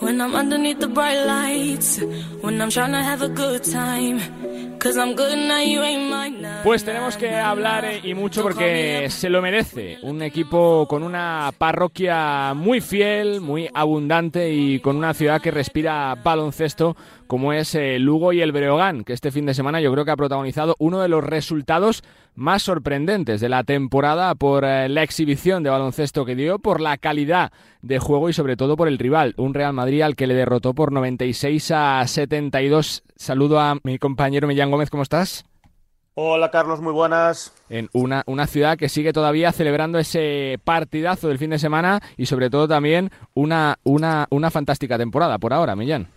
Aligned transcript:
When 0.00 0.20
I'm 0.20 0.34
underneath 0.34 0.80
the 0.80 0.88
bright 0.88 1.24
lights, 1.24 2.00
when 2.42 2.60
I'm 2.60 2.70
trying 2.70 2.92
to 2.92 3.02
have 3.02 3.22
a 3.22 3.28
good 3.28 3.64
time. 3.64 4.20
Cause 4.78 4.98
I'm 4.98 5.16
good 5.16 5.36
now, 5.36 5.60
you 5.60 5.82
ain't 5.82 6.10
mine 6.10 6.42
now. 6.42 6.62
Pues 6.62 6.84
tenemos 6.84 7.16
que 7.16 7.34
hablar 7.34 7.84
eh, 7.86 8.00
y 8.04 8.14
mucho 8.14 8.42
porque 8.42 9.08
se 9.10 9.30
lo 9.30 9.40
merece. 9.42 9.98
Un 10.02 10.22
equipo 10.22 10.86
con 10.86 11.02
una 11.02 11.50
parroquia 11.56 12.52
muy 12.54 12.80
fiel, 12.80 13.40
muy 13.40 13.68
abundante 13.72 14.52
y 14.52 14.78
con 14.80 14.96
una 14.96 15.14
ciudad 15.14 15.40
que 15.40 15.50
respira 15.50 16.14
baloncesto 16.22 16.94
como 17.26 17.52
es 17.52 17.74
eh, 17.74 17.98
Lugo 17.98 18.32
y 18.32 18.40
el 18.40 18.52
Breogán, 18.52 19.04
que 19.04 19.12
este 19.12 19.30
fin 19.30 19.46
de 19.46 19.54
semana 19.54 19.80
yo 19.80 19.92
creo 19.92 20.04
que 20.04 20.10
ha 20.10 20.16
protagonizado 20.16 20.76
uno 20.78 21.00
de 21.00 21.08
los 21.08 21.24
resultados 21.24 22.02
más 22.34 22.62
sorprendentes 22.62 23.40
de 23.40 23.48
la 23.48 23.64
temporada 23.64 24.34
por 24.34 24.64
eh, 24.64 24.88
la 24.88 25.02
exhibición 25.02 25.62
de 25.62 25.70
baloncesto 25.70 26.24
que 26.24 26.34
dio, 26.34 26.58
por 26.58 26.80
la 26.80 26.96
calidad 26.98 27.52
de 27.82 27.98
juego 27.98 28.28
y 28.28 28.32
sobre 28.32 28.56
todo 28.56 28.76
por 28.76 28.88
el 28.88 28.98
rival, 28.98 29.34
un 29.36 29.54
Real 29.54 29.72
Madrid 29.72 30.02
al 30.02 30.16
que 30.16 30.26
le 30.26 30.34
derrotó 30.34 30.74
por 30.74 30.92
96 30.92 31.70
a 31.72 32.06
72. 32.06 33.02
Saludo 33.16 33.60
a 33.60 33.76
mi 33.82 33.98
compañero 33.98 34.46
Millán 34.48 34.70
Gómez, 34.70 34.90
¿cómo 34.90 35.02
estás? 35.02 35.44
Hola 36.18 36.50
Carlos, 36.50 36.80
muy 36.80 36.94
buenas. 36.94 37.52
En 37.68 37.90
una, 37.92 38.22
una 38.26 38.46
ciudad 38.46 38.78
que 38.78 38.88
sigue 38.88 39.12
todavía 39.12 39.52
celebrando 39.52 39.98
ese 39.98 40.58
partidazo 40.64 41.28
del 41.28 41.38
fin 41.38 41.50
de 41.50 41.58
semana 41.58 42.00
y 42.16 42.24
sobre 42.24 42.48
todo 42.48 42.66
también 42.66 43.10
una, 43.34 43.78
una, 43.84 44.26
una 44.30 44.50
fantástica 44.50 44.96
temporada 44.96 45.38
por 45.38 45.52
ahora, 45.52 45.76
Millán. 45.76 46.08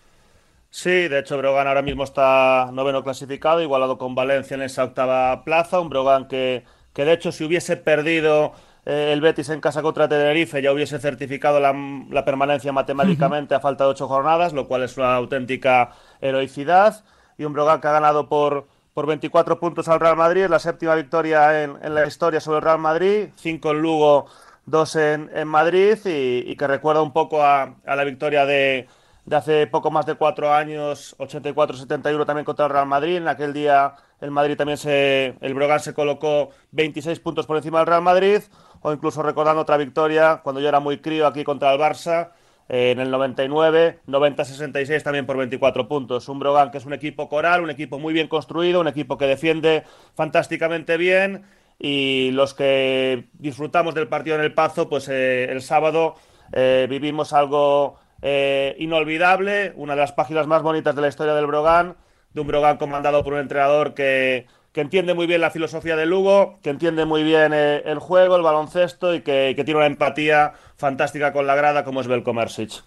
Sí, 0.72 1.08
de 1.08 1.20
hecho 1.20 1.38
Brogan 1.38 1.68
ahora 1.68 1.82
mismo 1.82 2.04
está 2.04 2.70
noveno 2.72 3.04
clasificado, 3.04 3.62
igualado 3.62 3.98
con 3.98 4.14
Valencia 4.14 4.54
en 4.56 4.62
esa 4.62 4.84
octava 4.84 5.44
plaza, 5.44 5.80
un 5.80 5.90
Brogan 5.90 6.28
que, 6.28 6.64
que 6.94 7.06
de 7.06 7.14
hecho 7.14 7.32
si 7.32 7.44
hubiese 7.44 7.76
perdido 7.76 8.54
eh, 8.86 9.12
el 9.12 9.20
Betis 9.20 9.50
en 9.50 9.62
casa 9.62 9.82
contra 9.82 10.08
Tenerife 10.08 10.62
ya 10.62 10.72
hubiese 10.72 11.00
certificado 11.00 11.60
la, 11.60 12.24
permanencia 12.24 12.72
matemáticamente 12.72 13.56
a 13.56 13.60
falta 13.60 13.86
de 13.86 13.92
ocho 13.92 14.08
jornadas, 14.08 14.54
lo 14.54 14.68
cual 14.68 14.84
es 14.84 14.96
una 14.98 15.16
auténtica 15.16 15.92
heroicidad, 16.22 17.04
y 17.38 17.46
un 17.46 17.54
Brogan 17.54 17.82
que 17.82 17.88
ha 17.88 17.92
ganado 17.92 18.30
por, 18.30 18.68
por 18.94 19.08
24 19.08 19.60
puntos 19.60 19.88
al 19.88 20.00
Real 20.00 20.18
Madrid, 20.18 20.46
la 20.48 20.60
séptima 20.60 20.94
victoria 20.94 21.64
en, 21.64 21.78
en, 21.82 21.96
la 21.96 22.06
historia 22.06 22.40
sobre 22.42 22.58
el 22.58 22.64
Real 22.64 22.80
Madrid, 22.80 23.30
cinco 23.36 23.72
en 23.72 23.82
Lugo, 23.82 24.28
dos 24.68 24.96
en, 24.96 25.32
en 25.34 25.48
Madrid, 25.48 25.98
y, 26.06 26.56
que 26.56 26.68
recuerda 26.68 27.02
un 27.02 27.12
poco 27.12 27.44
a 27.44 27.76
la 27.86 28.04
victoria 28.04 28.46
de 28.46 28.88
de 29.30 29.36
hace 29.36 29.68
poco 29.68 29.92
más 29.92 30.08
de 30.08 30.16
cuatro 30.16 30.52
años, 30.52 31.16
84-71 31.20 32.26
también 32.26 32.46
contra 32.46 32.66
el 32.66 32.72
Real 32.72 32.88
Madrid. 32.88 33.18
En 33.18 33.28
aquel 33.28 33.54
día 33.54 33.94
el 34.22 34.32
Madrid 34.32 34.58
también 34.58 34.78
se, 34.80 35.36
el 35.40 35.54
Brogan 35.54 35.80
se 35.80 35.94
colocó 35.94 36.50
26 36.72 37.20
puntos 37.20 37.46
por 37.46 37.56
encima 37.56 37.78
del 37.78 37.88
Real 37.88 38.02
Madrid, 38.02 38.42
o 38.82 38.92
incluso 38.92 39.22
recordando 39.22 39.62
otra 39.62 39.78
victoria 39.78 40.42
cuando 40.44 40.60
yo 40.60 40.68
era 40.68 40.80
muy 40.80 40.98
crío 40.98 41.28
aquí 41.28 41.44
contra 41.44 41.72
el 41.72 41.80
Barça. 41.80 42.32
Eh, 42.70 42.92
en 42.92 43.00
el 43.00 43.10
99, 43.10 44.00
90-66 44.08 45.04
también 45.04 45.26
por 45.28 45.38
24 45.38 45.88
puntos. 45.88 46.28
Un 46.28 46.40
Brogan 46.40 46.72
que 46.72 46.80
es 46.80 46.86
un 46.86 46.94
equipo 46.94 47.30
coral, 47.30 47.62
un 47.62 47.70
equipo 47.70 48.00
muy 48.00 48.14
bien 48.14 48.28
construido, 48.28 48.82
un 48.82 48.88
equipo 48.88 49.18
que 49.18 49.26
defiende 49.26 49.84
fantásticamente 50.16 50.98
bien 50.98 51.46
y 51.80 52.32
los 52.32 52.54
que 52.56 53.28
disfrutamos 53.34 53.94
del 53.96 54.08
partido 54.08 54.36
en 54.36 54.44
el 54.44 54.54
Pazo, 54.54 54.90
pues 54.90 55.08
eh, 55.08 55.52
el 55.52 55.62
sábado 55.62 56.16
eh, 56.52 56.88
vivimos 56.90 57.34
algo 57.34 57.98
eh, 58.22 58.76
inolvidable, 58.80 59.74
una 59.76 59.94
de 59.94 60.02
las 60.02 60.12
páginas 60.12 60.48
más 60.48 60.62
bonitas 60.62 60.96
de 60.96 61.02
la 61.02 61.08
historia 61.08 61.34
del 61.34 61.48
Brogan, 61.48 61.96
de 62.34 62.42
un 62.42 62.48
Brogan 62.48 62.78
comandado 62.78 63.24
por 63.24 63.34
un 63.34 63.40
entrenador 63.40 63.94
que, 63.94 64.48
que 64.72 64.82
entiende 64.82 65.14
muy 65.14 65.28
bien 65.28 65.42
la 65.42 65.52
filosofía 65.52 65.96
de 65.96 66.06
Lugo, 66.06 66.60
que 66.62 66.70
entiende 66.70 67.06
muy 67.06 67.24
bien 67.24 67.54
eh, 67.54 67.82
el 67.86 68.00
juego, 68.00 68.36
el 68.36 68.44
baloncesto 68.44 69.16
y 69.16 69.22
que, 69.22 69.54
que, 69.56 69.64
tiene 69.64 69.80
una 69.80 69.88
empatía 69.88 70.54
fantástica 70.76 71.34
con 71.34 71.48
la 71.48 71.56
grada 71.56 71.84
como 71.84 72.02
es 72.02 72.08
Belko 72.08 72.34
Mersic. 72.34 72.84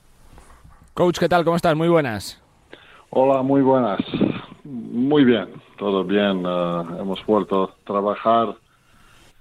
Coach, 0.95 1.19
¿qué 1.19 1.29
tal? 1.29 1.45
¿Cómo 1.45 1.57
estás? 1.57 1.75
Muy 1.75 1.89
buenas. 1.89 2.41
Hola, 3.11 3.43
muy 3.43 3.63
buenas. 3.63 4.01
Muy 4.65 5.25
bien, 5.25 5.49
todo 5.77 6.05
bien. 6.05 6.47
Uh, 6.47 7.01
hemos 7.01 7.25
vuelto 7.27 7.65
a 7.65 7.85
trabajar 7.85 8.55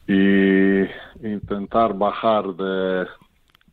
y 0.08 0.82
intentar 1.26 1.94
bajar 1.94 2.48
de, 2.56 3.06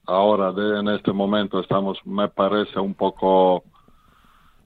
ahora 0.08 0.52
de, 0.52 0.80
en 0.80 0.88
este 0.88 1.12
momento 1.12 1.60
estamos 1.60 1.98
me 2.04 2.28
parece 2.28 2.80
un 2.80 2.94
poco 2.94 3.62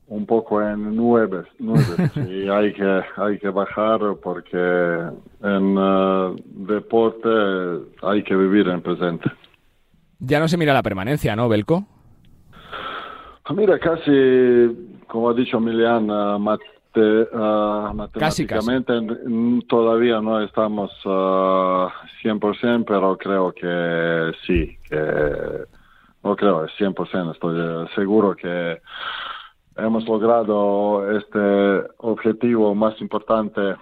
un 0.06 0.24
poco 0.26 0.62
en 0.62 0.94
nueve, 0.94 1.44
nueve 1.58 2.10
y 2.28 2.48
hay 2.48 2.72
que 2.72 3.02
hay 3.16 3.38
que 3.38 3.48
bajar 3.48 4.00
porque 4.22 4.56
en 5.42 5.78
uh, 5.78 6.36
deporte 6.44 7.28
hay 8.02 8.22
que 8.22 8.36
vivir 8.36 8.68
en 8.68 8.80
presente. 8.82 9.30
Ya 10.20 10.38
no 10.38 10.46
se 10.48 10.56
mira 10.56 10.72
la 10.72 10.82
permanencia 10.82 11.34
no 11.34 11.48
Belco 11.48 11.84
mira 13.54 13.78
casi 13.78 14.94
como 15.08 15.28
ha 15.28 15.34
dicho 15.34 15.60
Milian 15.60 16.08
uh, 16.08 16.38
mate, 16.94 17.28
uh, 17.32 17.94
matemáticamente 17.94 18.92
casi, 18.92 19.06
casi. 19.06 19.66
todavía 19.68 20.20
no 20.20 20.40
estamos 20.40 20.90
uh, 21.04 21.88
100% 22.22 22.84
pero 22.86 23.16
creo 23.16 23.52
que 23.52 24.32
sí 24.46 24.78
que 24.88 25.66
no 26.24 26.36
creo, 26.36 26.66
100%, 26.68 27.32
estoy 27.32 27.88
seguro 27.96 28.36
que 28.36 28.80
hemos 29.76 30.06
logrado 30.06 31.10
este 31.18 31.84
objetivo 31.98 32.74
más 32.76 33.00
importante 33.00 33.74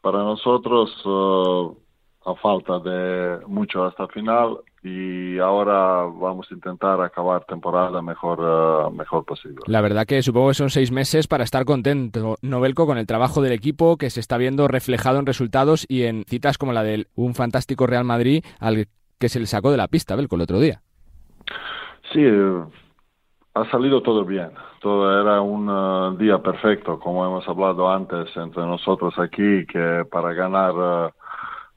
para 0.00 0.18
nosotros 0.18 0.90
uh, 1.04 1.76
a 2.24 2.34
falta 2.36 2.78
de 2.78 3.40
mucho 3.46 3.84
hasta 3.84 4.04
el 4.04 4.10
final 4.10 4.58
y 4.82 5.38
ahora 5.38 6.04
vamos 6.04 6.46
a 6.50 6.54
intentar 6.54 7.00
acabar 7.00 7.44
temporada 7.44 8.00
mejor 8.02 8.40
uh, 8.40 8.90
mejor 8.90 9.24
posible. 9.24 9.58
La 9.66 9.80
verdad 9.80 10.06
que 10.06 10.22
supongo 10.22 10.48
que 10.48 10.54
son 10.54 10.70
seis 10.70 10.92
meses 10.92 11.26
para 11.26 11.44
estar 11.44 11.64
contento, 11.64 12.36
Novelco, 12.42 12.86
con 12.86 12.98
el 12.98 13.06
trabajo 13.06 13.42
del 13.42 13.52
equipo 13.52 13.96
que 13.96 14.10
se 14.10 14.20
está 14.20 14.36
viendo 14.36 14.68
reflejado 14.68 15.18
en 15.18 15.26
resultados 15.26 15.84
y 15.88 16.04
en 16.04 16.24
citas 16.24 16.58
como 16.58 16.72
la 16.72 16.82
de 16.82 17.06
un 17.16 17.34
fantástico 17.34 17.86
Real 17.86 18.04
Madrid 18.04 18.44
al 18.60 18.86
que 19.18 19.28
se 19.28 19.40
le 19.40 19.46
sacó 19.46 19.70
de 19.70 19.76
la 19.76 19.88
pista, 19.88 20.14
Belco, 20.14 20.36
el 20.36 20.42
otro 20.42 20.60
día. 20.60 20.80
Sí, 22.12 22.24
ha 23.54 23.70
salido 23.70 24.02
todo 24.02 24.24
bien. 24.24 24.50
Todo 24.80 25.20
era 25.20 25.40
un 25.40 25.68
uh, 25.68 26.16
día 26.16 26.38
perfecto, 26.38 27.00
como 27.00 27.26
hemos 27.26 27.46
hablado 27.48 27.90
antes 27.90 28.28
entre 28.36 28.64
nosotros 28.64 29.18
aquí, 29.18 29.66
que 29.66 30.04
para 30.10 30.32
ganar 30.34 30.74
uh, 30.74 31.10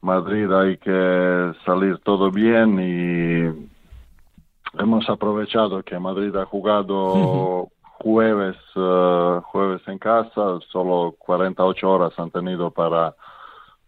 Madrid 0.01 0.51
hay 0.51 0.78
que 0.78 1.53
salir 1.66 2.00
todo 2.00 2.31
bien 2.31 2.79
y 2.79 4.81
hemos 4.81 5.09
aprovechado 5.09 5.84
que 5.84 6.00
Madrid 6.00 6.35
ha 6.35 6.45
jugado 6.45 7.69
jueves, 7.81 8.57
uh, 8.75 9.41
jueves 9.44 9.81
en 9.88 10.00
casa, 10.00 10.59
solo 10.72 11.16
48 11.19 11.90
horas 11.90 12.13
han 12.17 12.31
tenido 12.31 12.72
para 12.72 13.16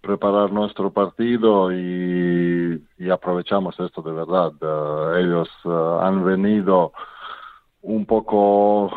preparar 0.01 0.51
nuestro 0.51 0.91
partido 0.91 1.71
y, 1.71 2.83
y 2.99 3.09
aprovechamos 3.09 3.79
esto 3.79 4.01
de 4.01 4.11
verdad. 4.11 4.51
Uh, 4.61 5.17
ellos 5.17 5.49
uh, 5.65 5.99
han 6.01 6.23
venido 6.23 6.91
un 7.81 8.05
poco 8.05 8.91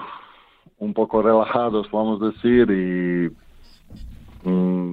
un 0.78 0.92
poco 0.92 1.22
relajados, 1.22 1.90
vamos 1.90 2.20
a 2.20 2.26
decir, 2.26 2.70
y 2.70 3.45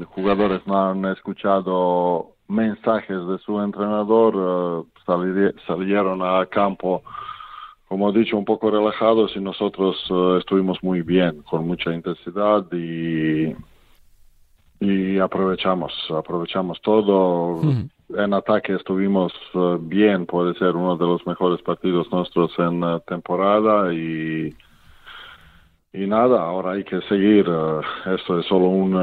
jugadores 0.07 0.65
no 0.65 0.89
han 0.89 1.05
escuchado 1.05 2.31
mensajes 2.47 3.27
de 3.27 3.37
su 3.39 3.61
entrenador, 3.61 4.85
salir, 5.05 5.55
salieron 5.67 6.21
a 6.21 6.45
campo, 6.47 7.03
como 7.87 8.09
he 8.09 8.19
dicho, 8.19 8.37
un 8.37 8.45
poco 8.45 8.71
relajados 8.71 9.35
y 9.35 9.39
nosotros 9.39 9.95
estuvimos 10.39 10.83
muy 10.83 11.01
bien, 11.01 11.43
con 11.43 11.67
mucha 11.67 11.93
intensidad 11.93 12.65
y 12.71 13.55
y 14.83 15.19
aprovechamos, 15.19 15.93
aprovechamos 16.09 16.81
todo. 16.81 17.61
Mm. 17.63 17.89
En 18.17 18.33
ataque 18.33 18.73
estuvimos 18.73 19.33
uh, 19.53 19.77
bien, 19.79 20.25
puede 20.25 20.53
ser 20.55 20.75
uno 20.75 20.97
de 20.97 21.05
los 21.05 21.25
mejores 21.25 21.61
partidos 21.61 22.11
nuestros 22.11 22.51
en 22.59 22.83
uh, 22.83 22.99
temporada 22.99 23.93
y 23.93 24.53
y 25.93 26.07
nada, 26.07 26.41
ahora 26.41 26.71
hay 26.71 26.83
que 26.83 27.01
seguir. 27.01 27.47
Uh, 27.47 27.81
esto 28.15 28.39
es 28.39 28.45
solo 28.47 28.65
un 28.65 28.93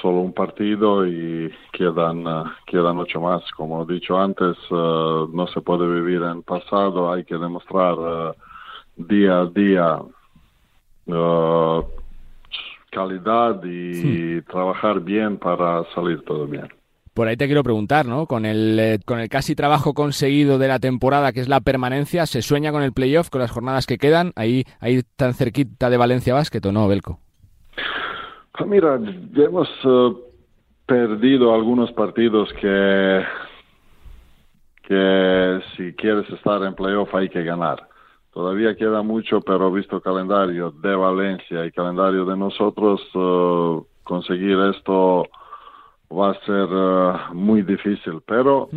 solo 0.00 0.20
un 0.20 0.32
partido 0.32 1.06
y 1.06 1.52
quedan 1.72 2.24
quedan 2.66 2.98
ocho 2.98 3.20
más. 3.20 3.42
Como 3.52 3.82
he 3.82 3.92
dicho 3.92 4.18
antes, 4.18 4.56
no 4.70 5.46
se 5.52 5.60
puede 5.60 5.86
vivir 5.86 6.22
en 6.22 6.42
pasado. 6.42 7.12
Hay 7.12 7.24
que 7.24 7.36
demostrar 7.36 8.34
día 8.96 9.40
a 9.40 9.46
día 9.46 10.00
calidad 12.90 13.62
y 13.64 13.94
sí. 13.94 14.42
trabajar 14.42 15.00
bien 15.00 15.38
para 15.38 15.84
salir 15.94 16.22
todo 16.24 16.46
bien. 16.46 16.68
Por 17.20 17.28
ahí 17.28 17.36
te 17.36 17.44
quiero 17.44 17.62
preguntar, 17.62 18.06
¿no? 18.06 18.24
Con 18.24 18.46
el, 18.46 18.80
eh, 18.80 18.98
con 19.04 19.20
el 19.20 19.28
casi 19.28 19.54
trabajo 19.54 19.92
conseguido 19.92 20.56
de 20.56 20.68
la 20.68 20.78
temporada, 20.78 21.32
que 21.32 21.40
es 21.40 21.50
la 21.50 21.60
permanencia, 21.60 22.24
¿se 22.24 22.40
sueña 22.40 22.72
con 22.72 22.82
el 22.82 22.94
playoff, 22.94 23.28
con 23.28 23.42
las 23.42 23.50
jornadas 23.50 23.86
que 23.86 23.98
quedan? 23.98 24.32
Ahí, 24.36 24.64
ahí 24.80 25.02
tan 25.16 25.34
cerquita 25.34 25.90
de 25.90 25.98
Valencia 25.98 26.32
Basket, 26.32 26.64
¿o 26.64 26.72
no, 26.72 26.88
Belco? 26.88 27.18
Pues 28.56 28.70
mira, 28.70 28.98
hemos 29.36 29.68
uh, 29.84 30.18
perdido 30.86 31.54
algunos 31.54 31.92
partidos 31.92 32.50
que, 32.54 33.22
que 34.84 35.60
si 35.76 35.92
quieres 35.92 36.26
estar 36.30 36.62
en 36.62 36.74
playoff 36.74 37.14
hay 37.14 37.28
que 37.28 37.44
ganar. 37.44 37.86
todavía 38.32 38.74
queda 38.74 39.02
mucho, 39.02 39.42
pero 39.42 39.70
visto 39.70 40.00
calendario 40.00 40.70
de 40.70 40.96
Valencia 40.96 41.66
y 41.66 41.70
calendario 41.70 42.24
de 42.24 42.38
nosotros, 42.38 43.02
eh, 43.14 43.80
conseguir 44.04 44.58
esto 44.74 45.28
va 46.12 46.30
a 46.30 46.40
ser 46.44 46.64
uh, 46.72 47.34
muy 47.34 47.62
difícil, 47.62 48.20
pero 48.26 48.68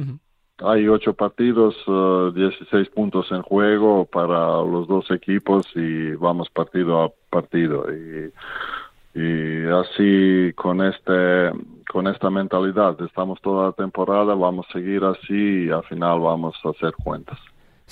hay 0.60 0.88
ocho 0.88 1.14
partidos, 1.14 1.76
uh, 1.88 2.32
16 2.32 2.90
puntos 2.90 3.32
en 3.32 3.42
juego 3.42 4.06
para 4.06 4.62
los 4.62 4.88
dos 4.88 5.10
equipos 5.12 5.66
y 5.76 6.12
vamos 6.16 6.50
partido 6.50 7.04
a 7.04 7.12
partido. 7.30 7.86
Y, 7.92 8.32
y 9.16 9.66
así 9.68 10.54
con 10.56 10.82
este 10.84 11.52
con 11.88 12.08
esta 12.08 12.30
mentalidad 12.30 13.00
estamos 13.02 13.40
toda 13.42 13.68
la 13.68 13.72
temporada, 13.74 14.34
vamos 14.34 14.66
a 14.70 14.74
seguir 14.74 15.04
así 15.04 15.66
y 15.66 15.70
al 15.70 15.84
final 15.84 16.20
vamos 16.20 16.56
a 16.64 16.70
hacer 16.70 16.94
cuentas. 17.04 17.38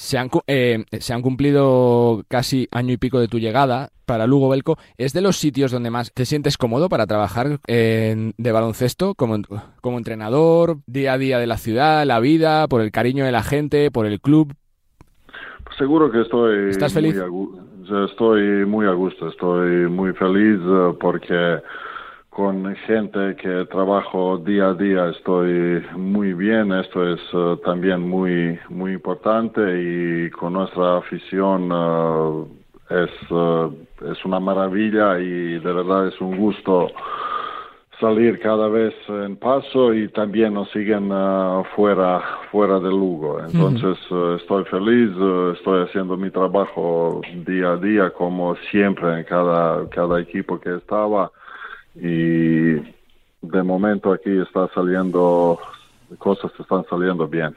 Se 0.02 0.18
han, 0.18 0.30
eh, 0.48 0.84
se 1.00 1.14
han 1.14 1.22
cumplido 1.22 2.24
casi 2.28 2.68
año 2.72 2.92
y 2.92 2.98
pico 2.98 3.20
de 3.20 3.28
tu 3.28 3.38
llegada 3.38 3.90
para 4.08 4.26
Lugo 4.26 4.50
Belco. 4.50 4.80
¿Es 4.98 5.14
de 5.14 5.22
los 5.22 5.38
sitios 5.38 5.72
donde 5.72 5.92
más 5.92 6.12
te 6.12 6.26
sientes 6.26 6.58
cómodo 6.58 6.90
para 6.90 7.06
trabajar 7.06 7.60
de 7.68 8.52
baloncesto 8.52 9.14
como, 9.14 9.38
como 9.80 10.00
entrenador, 10.00 10.78
día 10.88 11.14
a 11.14 11.18
día 11.20 11.38
de 11.38 11.46
la 11.46 11.58
ciudad, 11.58 12.04
la 12.08 12.20
vida, 12.20 12.68
por 12.68 12.82
el 12.82 12.92
cariño 12.92 13.26
de 13.26 13.32
la 13.32 13.44
gente, 13.44 13.92
por 13.92 14.08
el 14.08 14.20
club? 14.20 14.56
Pues 15.64 15.78
seguro 15.78 16.12
que 16.12 16.22
estoy 16.22 16.72
¿Estás 16.72 16.94
feliz? 16.94 17.16
Muy 17.30 17.60
a, 17.92 18.06
estoy 18.06 18.66
muy 18.66 18.88
a 18.88 18.94
gusto, 18.94 19.30
estoy 19.30 19.88
muy 19.88 20.14
feliz 20.14 20.60
eh, 20.66 20.98
porque 21.00 21.62
con 22.32 22.74
gente 22.88 23.36
que 23.36 23.66
trabajo 23.66 24.38
día 24.38 24.70
a 24.70 24.74
día 24.74 25.10
estoy 25.10 25.84
muy 25.98 26.34
bien, 26.34 26.72
esto 26.72 27.06
es 27.06 27.20
uh, 27.34 27.58
también 27.58 28.08
muy, 28.08 28.58
muy 28.70 28.94
importante 28.94 29.62
y 29.62 30.30
con 30.30 30.54
nuestra 30.54 31.00
afición 31.00 31.70
uh, 31.74 32.48
es, 32.90 33.32
uh, 33.32 33.74
es 34.10 34.24
una 34.24 34.40
maravilla 34.40 35.20
y 35.20 35.60
de 35.60 35.74
verdad 35.74 36.08
es 36.08 36.22
un 36.22 36.38
gusto 36.38 36.88
salir 38.00 38.40
cada 38.40 38.70
vez 38.70 38.94
en 39.10 39.36
paso 39.36 39.94
y 39.94 40.08
también 40.08 40.54
nos 40.54 40.72
siguen 40.72 41.12
fuera, 41.76 42.24
fuera 42.50 42.80
de 42.80 42.90
Lugo. 42.90 43.40
Entonces 43.42 43.96
estoy 44.42 44.64
feliz, 44.64 45.12
estoy 45.56 45.84
haciendo 45.84 46.18
mi 46.18 46.32
trabajo 46.32 47.22
día 47.46 47.74
a 47.74 47.78
día 47.78 48.10
como 48.10 48.56
siempre 48.72 49.20
en 49.20 49.24
cada, 49.26 49.88
cada 49.90 50.20
equipo 50.20 50.60
que 50.60 50.78
estaba 50.78 51.30
y 51.96 52.74
de 53.42 53.64
momento 53.64 54.14
aquí 54.14 54.30
está 54.40 54.68
saliendo, 54.74 55.60
cosas 56.18 56.52
están 56.60 56.86
saliendo 56.90 57.28
bien. 57.28 57.56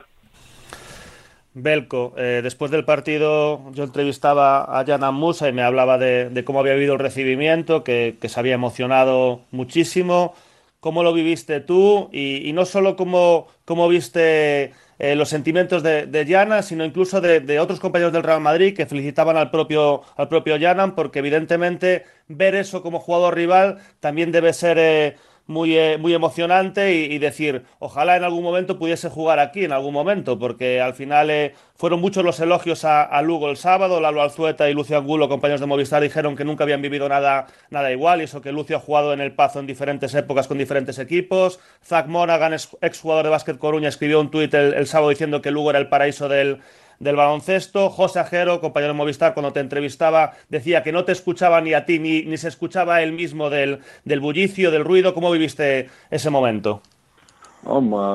Belko, 1.57 2.15
eh, 2.17 2.41
después 2.43 2.73
del 2.73 2.85
partido 2.85 3.71
yo 3.73 3.85
entrevistaba 3.85 4.79
a 4.79 4.85
Jan 4.85 5.15
Musa 5.15 5.49
y 5.49 5.53
me 5.53 5.63
hablaba 5.63 5.99
de, 5.99 6.43
cómo 6.45 6.59
había 6.59 6.73
habido 6.73 6.95
el 6.95 6.99
recibimiento, 6.99 7.85
que, 7.85 8.17
se 8.21 8.41
había 8.41 8.55
emocionado 8.55 9.43
muchísimo. 9.53 10.35
¿Cómo 10.81 11.05
lo 11.05 11.13
viviste 11.15 11.61
tú? 11.61 12.11
Y, 12.13 12.53
no 12.53 12.65
solo 12.65 12.97
cómo, 12.97 13.47
cómo 13.65 13.89
viste 13.89 14.73
eh, 14.99 15.15
los 15.17 15.29
sentimientos 15.29 15.83
de, 15.83 16.07
de 16.07 16.63
sino 16.63 16.85
incluso 16.85 17.21
de, 17.21 17.59
otros 17.59 17.81
compañeros 17.81 18.13
del 18.13 18.23
Real 18.23 18.41
Madrid 18.41 18.75
que 18.77 18.87
felicitaban 18.87 19.37
al 19.37 19.51
propio, 19.51 20.03
al 20.17 20.29
propio 20.29 20.57
porque 20.95 21.19
evidentemente 21.19 22.05
ver 22.29 22.55
eso 22.55 22.83
como 22.83 23.01
jugador 23.01 23.35
rival 23.35 23.79
también 24.01 24.33
debe 24.33 24.53
ser 24.53 24.79
eh, 24.79 25.17
muy, 25.47 25.77
eh, 25.77 25.99
muy 25.99 26.15
emocionante 26.15 26.95
y, 26.95 27.19
decir, 27.19 27.65
ojalá 27.79 28.17
en 28.17 28.25
algún 28.25 28.43
momento 28.43 28.79
pudiese 28.79 29.11
jugar 29.11 29.39
aquí, 29.39 29.65
en 29.65 29.73
algún 29.73 29.93
momento, 29.93 30.39
porque 30.39 30.81
al 30.81 30.95
final 30.95 31.31
eh, 31.31 31.55
fueron 31.77 32.01
muchos 32.01 32.25
los 32.25 32.41
elogios 32.41 32.85
a, 32.85 33.21
Lugo 33.23 33.51
el 33.51 33.57
sábado, 33.57 34.01
Lalo 34.01 34.23
Alzueta 34.23 34.71
y 34.71 34.75
Lucio 34.75 34.97
Angulo, 34.97 35.29
compañeros 35.29 35.61
de 35.61 35.67
Movistar, 35.67 36.03
dijeron 36.03 36.37
que 36.37 36.45
nunca 36.45 36.65
habían 36.65 36.83
vivido 36.83 37.09
nada, 37.09 37.47
nada 37.71 37.93
igual, 37.93 38.21
y 38.21 38.25
eso 38.25 38.41
que 38.41 38.53
Lucio 38.53 38.77
ha 38.77 38.81
jugado 38.81 39.13
en 39.13 39.21
el 39.21 39.33
Pazo 39.33 39.61
en 39.61 39.67
diferentes 39.67 40.15
épocas 40.15 40.49
con 40.49 40.59
diferentes 40.59 40.99
equipos. 40.99 41.61
Zach 41.85 42.07
Monaghan, 42.07 42.55
exjugador 42.81 43.25
de 43.25 43.31
Básquet 43.31 43.59
Coruña, 43.59 43.89
escribió 43.89 44.21
un 44.21 44.31
tuit 44.31 44.53
el 44.55 44.87
sábado 44.87 45.11
diciendo 45.11 45.43
que 45.43 45.51
Lugo 45.51 45.71
era 45.71 45.79
el 45.79 45.89
paraíso 45.89 46.29
del 46.29 46.61
del 46.99 47.17
baloncesto. 47.17 47.91
José 47.91 48.21
Ajero, 48.21 48.61
compañero 48.61 48.93
de 48.93 48.99
Movistar, 48.99 49.35
cuando 49.35 49.53
te 49.53 49.61
entrevistaba, 49.61 50.33
decía 50.49 50.83
que 50.83 50.93
no 50.93 51.05
te 51.05 51.13
escuchaba 51.13 51.61
ni 51.61 51.75
a 51.75 51.85
ti 51.85 51.99
ni, 51.99 52.23
ni 52.23 52.37
se 52.37 52.49
escuchaba 52.49 53.03
él 53.03 53.13
mismo 53.13 53.51
del, 53.51 53.81
del 54.05 54.21
bullicio, 54.21 54.71
del 54.71 54.85
ruido. 54.85 55.15
¿Cómo 55.15 55.31
viviste 55.31 55.89
ese 56.11 56.31
momento? 56.31 56.83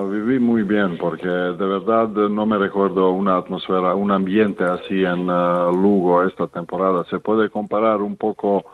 viví 0.09 0.39
muy 0.39 0.63
bien 0.63 0.97
porque 0.97 1.27
de 1.27 1.65
verdad 1.65 2.07
no 2.09 2.45
me 2.45 2.57
recuerdo 2.57 3.11
una 3.11 3.37
atmósfera, 3.37 3.95
un 3.95 4.11
ambiente 4.11 4.63
así 4.63 5.03
en 5.03 5.29
uh, 5.29 5.71
Lugo 5.71 6.23
esta 6.23 6.47
temporada. 6.47 7.03
Se 7.09 7.19
puede 7.19 7.49
comparar 7.49 8.01
un 8.01 8.15
poco 8.15 8.65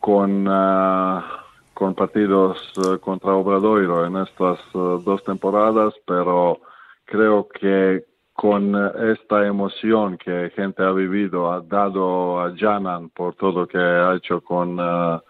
con, 0.00 0.48
uh, 0.48 1.20
con 1.74 1.94
partidos 1.94 2.72
uh, 2.78 2.98
contra 2.98 3.34
Obradoiro 3.34 4.04
en 4.06 4.16
estas 4.16 4.58
dos 4.72 5.22
temporadas, 5.24 5.94
pero 6.06 6.60
creo 7.04 7.48
que 7.48 8.04
con 8.40 8.74
esta 9.12 9.46
emoción 9.46 10.16
que 10.16 10.50
gente 10.56 10.82
ha 10.82 10.92
vivido, 10.92 11.52
ha 11.52 11.60
dado 11.60 12.40
a 12.40 12.56
Janan 12.56 13.10
por 13.10 13.34
todo 13.34 13.66
que 13.66 13.76
ha 13.76 14.14
hecho 14.14 14.40
con, 14.40 14.80
uh, 14.80 15.20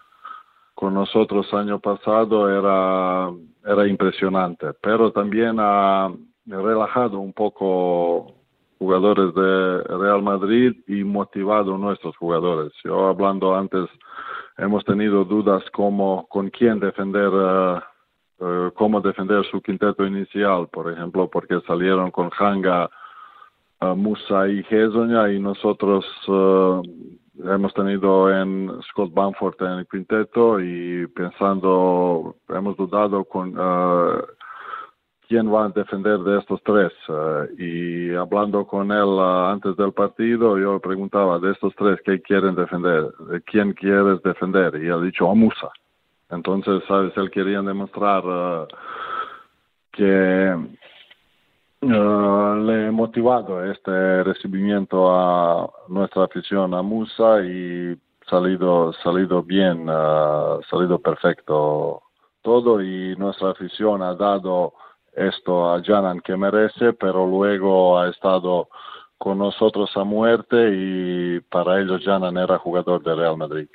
con 0.73 0.93
nosotros 0.93 1.53
año 1.53 1.77
pasado, 1.79 2.49
era, 2.49 3.29
era 3.65 3.85
impresionante. 3.85 4.67
Pero 4.81 5.11
también 5.11 5.57
ha 5.59 6.09
relajado 6.45 7.19
un 7.19 7.33
poco 7.33 8.31
jugadores 8.79 9.35
de 9.35 9.83
Real 9.97 10.23
Madrid 10.23 10.77
y 10.87 11.03
motivado 11.03 11.75
a 11.75 11.77
nuestros 11.77 12.15
jugadores. 12.15 12.71
Yo 12.81 13.07
hablando 13.07 13.53
antes, 13.53 13.89
hemos 14.57 14.85
tenido 14.85 15.25
dudas 15.25 15.61
como 15.73 16.27
con 16.29 16.49
quién 16.49 16.79
defender. 16.79 17.27
Uh, 17.27 18.71
cómo 18.73 19.01
defender 19.01 19.45
su 19.51 19.61
quinteto 19.61 20.03
inicial, 20.03 20.67
por 20.69 20.91
ejemplo, 20.91 21.29
porque 21.29 21.61
salieron 21.67 22.09
con 22.09 22.31
Hanga, 22.39 22.89
Musa 23.81 24.47
y 24.47 24.63
Hezonja 24.69 25.31
y 25.31 25.39
nosotros 25.39 26.05
uh, 26.27 26.81
hemos 27.43 27.73
tenido 27.73 28.31
en 28.31 28.71
Scott 28.83 29.11
Bamford 29.13 29.55
en 29.61 29.79
el 29.79 29.87
quinteto 29.87 30.59
y 30.59 31.07
pensando, 31.07 32.35
hemos 32.49 32.77
dudado 32.77 33.25
con 33.25 33.57
uh, 33.57 34.21
quién 35.27 35.51
va 35.51 35.65
a 35.65 35.69
defender 35.69 36.19
de 36.19 36.37
estos 36.37 36.61
tres. 36.63 36.91
Uh, 37.09 37.45
y 37.57 38.13
hablando 38.13 38.67
con 38.67 38.91
él 38.91 39.19
antes 39.19 39.75
del 39.77 39.93
partido, 39.93 40.59
yo 40.59 40.79
preguntaba 40.79 41.39
de 41.39 41.51
estos 41.51 41.73
tres, 41.75 41.99
¿qué 42.05 42.21
quieren 42.21 42.53
defender? 42.53 43.11
¿De 43.31 43.41
quién 43.41 43.73
quieres 43.73 44.21
defender? 44.21 44.75
Y 44.75 44.85
él 44.85 44.93
ha 44.93 45.01
dicho 45.01 45.29
a 45.29 45.33
Musa. 45.33 45.69
Entonces, 46.29 46.83
¿sabes? 46.87 47.17
Él 47.17 47.31
quería 47.31 47.61
demostrar 47.61 48.23
que 49.91 50.55
Uh, 51.83 52.55
le 52.63 52.87
he 52.87 52.91
motivado 52.91 53.65
este 53.65 54.23
recibimiento 54.23 55.09
a 55.11 55.67
nuestra 55.87 56.25
afición 56.25 56.75
a 56.75 56.83
Musa 56.83 57.41
y 57.43 57.99
salido 58.29 58.93
salido 59.03 59.41
bien, 59.41 59.89
uh, 59.89 60.61
salido 60.69 60.99
perfecto 60.99 62.03
todo 62.43 62.81
y 62.81 63.15
nuestra 63.15 63.49
afición 63.49 64.03
ha 64.03 64.13
dado 64.13 64.73
esto 65.13 65.71
a 65.73 65.81
Janan 65.83 66.21
que 66.21 66.37
merece, 66.37 66.93
pero 66.93 67.25
luego 67.25 67.97
ha 67.97 68.09
estado 68.09 68.69
con 69.17 69.39
nosotros 69.39 69.89
a 69.95 70.03
muerte 70.03 70.55
y 70.71 71.39
para 71.41 71.79
ellos 71.79 72.03
Janan 72.05 72.37
era 72.37 72.59
jugador 72.59 73.01
de 73.01 73.15
Real 73.15 73.37
Madrid. 73.37 73.67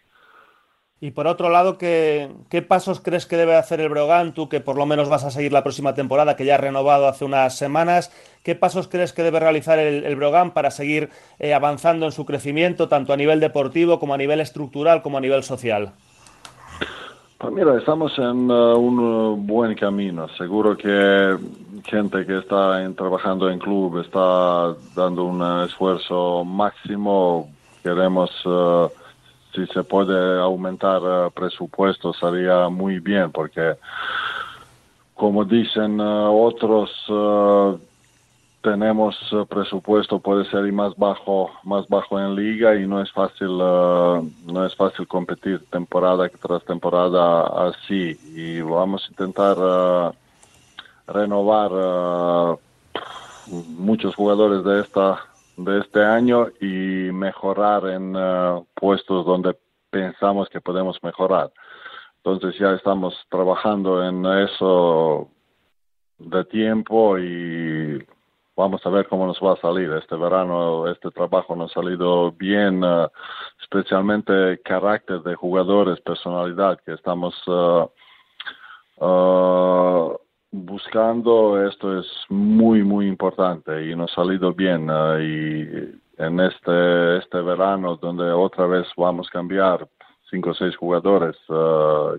Y 0.98 1.10
por 1.10 1.26
otro 1.26 1.50
lado, 1.50 1.76
¿qué, 1.76 2.30
¿qué, 2.48 2.62
pasos 2.62 3.00
crees 3.00 3.26
que 3.26 3.36
debe 3.36 3.54
hacer 3.54 3.80
el 3.82 3.90
Brogan? 3.90 4.32
Tú 4.32 4.48
que 4.48 4.60
por 4.60 4.76
lo 4.76 4.86
menos 4.86 5.10
vas 5.10 5.24
a 5.24 5.30
seguir 5.30 5.52
la 5.52 5.62
próxima 5.62 5.94
temporada, 5.94 6.36
que 6.36 6.46
ya 6.46 6.54
ha 6.54 6.58
renovado 6.58 7.06
hace 7.06 7.26
unas 7.26 7.54
semanas. 7.54 8.10
¿Qué 8.42 8.54
pasos 8.54 8.88
crees 8.88 9.12
que 9.12 9.22
debe 9.22 9.38
realizar 9.38 9.78
el, 9.78 10.04
el 10.04 10.52
para 10.54 10.70
seguir 10.70 11.10
eh, 11.38 11.52
avanzando 11.52 12.06
en 12.06 12.12
su 12.12 12.24
crecimiento, 12.24 12.88
tanto 12.88 13.12
a 13.12 13.16
nivel 13.18 13.40
deportivo 13.40 14.00
como 14.00 14.14
a 14.14 14.16
nivel 14.16 14.40
estructural 14.40 15.02
como 15.02 15.18
a 15.18 15.20
nivel 15.20 15.42
social? 15.42 15.92
Pues 17.36 17.52
mira, 17.52 17.76
estamos 17.76 18.18
en 18.18 18.50
uh, 18.50 18.78
un 18.78 18.98
uh, 18.98 19.36
buen 19.36 19.74
camino. 19.74 20.28
Seguro 20.38 20.78
que 20.78 21.36
gente 21.84 22.24
que 22.24 22.38
está 22.38 22.82
en, 22.82 22.94
trabajando 22.94 23.50
en 23.50 23.58
club 23.58 24.00
está 24.00 24.74
dando 24.94 25.24
un 25.24 25.62
esfuerzo 25.62 26.42
máximo. 26.42 27.50
Queremos... 27.82 28.30
Uh, 28.46 28.88
si 29.56 29.66
se 29.72 29.82
puede 29.82 30.38
aumentar 30.38 31.02
uh, 31.02 31.30
presupuesto 31.30 32.12
sería 32.12 32.68
muy 32.68 33.00
bien 33.00 33.32
porque 33.32 33.74
como 35.14 35.44
dicen 35.44 35.98
uh, 35.98 36.30
otros 36.30 36.90
uh, 37.08 37.78
tenemos 38.60 39.16
presupuesto 39.48 40.18
puede 40.18 40.44
ser 40.50 40.66
y 40.66 40.72
más 40.72 40.94
bajo 40.96 41.50
más 41.62 41.88
bajo 41.88 42.20
en 42.20 42.34
liga 42.34 42.76
y 42.76 42.86
no 42.86 43.00
es 43.00 43.10
fácil 43.12 43.56
no 43.56 44.66
es 44.66 44.74
fácil 44.74 45.06
competir 45.06 45.64
temporada 45.70 46.28
tras 46.28 46.64
temporada 46.64 47.68
así. 47.68 48.18
Y 48.34 48.60
vamos 48.62 49.04
a 49.04 49.10
intentar 49.10 50.12
renovar 51.06 52.58
muchos 53.78 54.16
jugadores 54.16 54.64
de 54.64 54.80
esta 54.80 55.20
de 55.56 55.78
este 55.80 56.04
año 56.04 56.48
y 56.60 57.10
mejorar 57.12 57.86
en 57.88 58.14
uh, 58.14 58.66
puestos 58.74 59.24
donde 59.24 59.56
pensamos 59.90 60.48
que 60.48 60.60
podemos 60.60 61.02
mejorar. 61.02 61.50
Entonces 62.18 62.58
ya 62.58 62.72
estamos 62.72 63.14
trabajando 63.30 64.04
en 64.04 64.26
eso 64.26 65.28
de 66.18 66.44
tiempo 66.44 67.18
y 67.18 68.04
vamos 68.56 68.84
a 68.84 68.90
ver 68.90 69.06
cómo 69.08 69.26
nos 69.26 69.38
va 69.38 69.54
a 69.54 69.60
salir. 69.60 69.90
Este 69.92 70.16
verano 70.16 70.88
este 70.88 71.10
trabajo 71.10 71.56
nos 71.56 71.70
ha 71.70 71.74
salido 71.80 72.32
bien, 72.32 72.84
uh, 72.84 73.08
especialmente 73.62 74.60
carácter 74.62 75.22
de 75.22 75.34
jugadores, 75.34 76.00
personalidad 76.00 76.78
que 76.84 76.92
estamos 76.92 77.34
uh, 77.46 77.88
buscando. 80.50 81.66
Esto 81.66 81.98
es 81.98 82.06
muy, 82.28 82.82
muy 82.82 83.06
importante 83.06 83.86
y 83.86 83.94
nos 83.94 84.12
ha 84.12 84.16
salido 84.16 84.52
bien. 84.52 84.88
y 85.20 85.96
en 86.18 86.40
este, 86.40 87.18
este 87.18 87.40
verano, 87.42 87.96
donde 87.96 88.30
otra 88.32 88.66
vez 88.66 88.86
vamos 88.96 89.28
a 89.28 89.32
cambiar 89.32 89.86
cinco 90.30 90.50
o 90.50 90.54
seis 90.54 90.74
jugadores, 90.76 91.36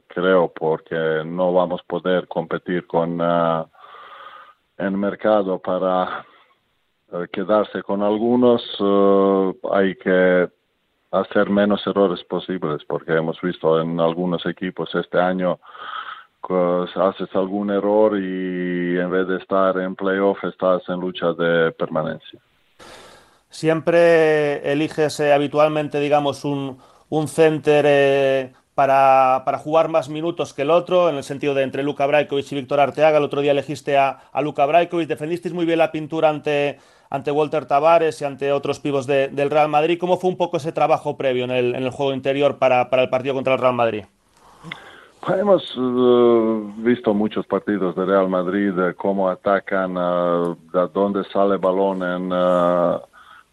creo, 0.08 0.52
porque 0.54 1.24
no 1.26 1.52
vamos 1.52 1.82
a 1.82 1.88
poder 1.88 2.28
competir 2.28 2.86
con 2.86 3.20
en 4.78 5.00
mercado 5.00 5.60
para 5.60 6.26
eh, 7.12 7.28
quedarse 7.32 7.82
con 7.84 8.04
algunos, 8.04 8.62
eh, 8.80 9.54
hay 9.72 9.96
que 9.96 10.50
hacer 11.12 11.50
menos 11.50 11.86
errores 11.88 12.24
posibles, 12.26 12.84
porque 12.86 13.14
hemos 13.14 13.40
visto 13.42 13.82
en 13.82 14.00
algunos 14.00 14.46
equipos 14.46 14.94
este 14.94 15.20
año 15.20 15.60
haces 16.54 17.30
algún 17.34 17.72
error 17.72 18.18
y 18.18 18.98
en 18.98 19.10
vez 19.10 19.28
de 19.28 19.38
estar 19.38 19.78
en 19.80 19.96
playoff 19.96 20.44
estás 20.44 20.82
en 20.88 21.00
lucha 21.00 21.34
de 21.34 21.72
permanencia. 21.72 22.40
Siempre 23.50 24.72
eliges 24.72 25.20
eh, 25.20 25.34
habitualmente, 25.34 26.00
digamos, 26.00 26.46
un, 26.46 26.78
un 27.10 27.28
center 27.28 28.54
para, 28.76 29.42
para, 29.44 29.58
jugar 29.58 29.90
más 29.90 30.08
minutos 30.08 30.54
que 30.54 30.62
el 30.62 30.70
otro, 30.70 31.10
en 31.10 31.16
el 31.16 31.24
sentido 31.24 31.56
de 31.56 31.64
entre 31.64 31.82
Luka 31.82 32.06
Brajkovic 32.06 32.52
y 32.52 32.56
Víctor 32.56 32.80
Arteaga. 32.80 33.18
El 33.18 33.24
otro 33.24 33.42
día 33.42 33.52
elegiste 33.52 33.98
a, 33.98 34.20
a 34.32 34.42
Luka 34.42 34.68
Brajkovic, 34.68 35.08
defendisteis 35.08 35.54
muy 35.54 35.66
bien 35.66 35.80
la 35.80 35.92
pintura 35.92 36.30
ante, 36.30 36.78
ante 37.10 37.32
Walter 37.32 37.66
Tavares 37.66 38.22
y 38.22 38.26
ante 38.26 38.52
otros 38.52 38.80
pibos 38.80 39.08
de, 39.08 39.30
del 39.30 39.50
Real 39.50 39.70
Madrid. 39.70 39.98
¿Cómo 40.00 40.18
fue 40.18 40.30
un 40.30 40.38
poco 40.38 40.58
ese 40.58 40.72
trabajo 40.72 41.18
previo 41.18 41.46
en 41.46 41.52
el, 41.52 41.76
en 41.76 41.84
el 41.84 41.90
juego 41.90 42.14
interior 42.14 42.60
para, 42.60 42.90
para, 42.92 43.02
el 43.02 43.10
partido 43.10 43.34
contra 43.34 43.54
el 43.54 43.60
Real 43.60 43.74
Madrid? 43.74 44.04
Hemos 45.26 45.76
uh, 45.78 46.72
visto 46.78 47.14
muchos 47.14 47.46
partidos 47.46 47.96
de 47.96 48.06
Real 48.06 48.30
Madrid, 48.30 48.74
cómo 48.96 49.30
atacan, 49.30 49.98
uh, 49.98 50.56
de 50.72 50.88
dónde 50.94 51.24
sale 51.26 51.58
balón 51.58 52.02
en 52.04 52.32
uh, 52.32 53.00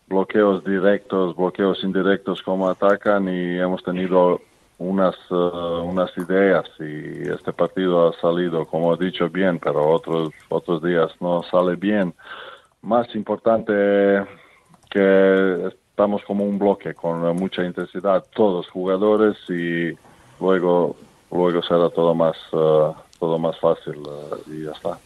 bloqueos 0.06 0.64
directos, 0.64 1.34
bloqueos 1.34 1.82
indirectos, 1.82 2.42
cómo 2.42 2.68
atacan 2.68 3.28
y 3.28 3.58
hemos 3.58 3.82
tenido 3.82 4.40
unas, 4.78 5.16
unas 5.30 6.10
ideas 6.18 6.64
y 6.80 7.28
este 7.28 7.52
partido 7.52 8.08
ha 8.08 8.20
salido, 8.20 8.66
como 8.66 8.94
he 8.94 8.98
dicho, 8.98 9.28
bien, 9.30 9.58
pero 9.58 9.88
otros, 9.88 10.30
otros 10.48 10.82
días 10.82 11.10
no 11.20 11.42
sale 11.44 11.76
bien. 11.76 12.14
Más 12.82 13.14
importante 13.14 14.24
que 14.90 15.68
estamos 15.94 16.22
como 16.24 16.44
un 16.44 16.58
bloque 16.58 16.94
con 16.94 17.20
mucha 17.36 17.64
intensidad, 17.64 18.24
todos 18.34 18.68
jugadores 18.68 19.36
y 19.48 19.96
luego, 20.40 20.96
luego 21.34 21.62
será 21.62 21.90
todo 21.90 22.14
más, 22.14 22.36
uh, 22.52 22.94
todo 23.18 23.38
más 23.38 23.58
fácil 23.58 23.98
uh, 23.98 24.50
y 24.50 24.64
ya 24.64 24.72
está. 24.72 24.98